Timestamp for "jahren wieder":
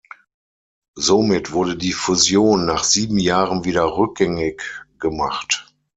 3.19-3.83